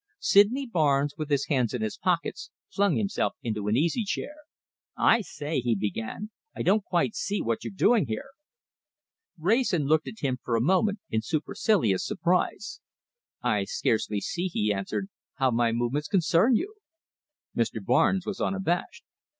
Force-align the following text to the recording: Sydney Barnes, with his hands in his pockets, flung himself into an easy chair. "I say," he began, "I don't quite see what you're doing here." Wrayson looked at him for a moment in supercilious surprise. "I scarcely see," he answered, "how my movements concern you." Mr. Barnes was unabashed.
Sydney 0.17 0.65
Barnes, 0.65 1.13
with 1.15 1.29
his 1.29 1.45
hands 1.45 1.75
in 1.75 1.83
his 1.83 1.95
pockets, 1.95 2.49
flung 2.73 2.95
himself 2.95 3.35
into 3.43 3.67
an 3.67 3.77
easy 3.77 4.03
chair. 4.03 4.33
"I 4.97 5.21
say," 5.21 5.59
he 5.59 5.75
began, 5.75 6.31
"I 6.55 6.63
don't 6.63 6.83
quite 6.83 7.13
see 7.13 7.39
what 7.39 7.63
you're 7.63 7.69
doing 7.71 8.07
here." 8.07 8.31
Wrayson 9.37 9.85
looked 9.85 10.07
at 10.07 10.17
him 10.21 10.39
for 10.43 10.55
a 10.55 10.59
moment 10.59 11.01
in 11.11 11.21
supercilious 11.21 12.03
surprise. 12.03 12.81
"I 13.43 13.65
scarcely 13.65 14.21
see," 14.21 14.47
he 14.47 14.73
answered, 14.73 15.07
"how 15.35 15.51
my 15.51 15.71
movements 15.71 16.07
concern 16.07 16.55
you." 16.55 16.77
Mr. 17.55 17.75
Barnes 17.85 18.25
was 18.25 18.41
unabashed. 18.41 19.03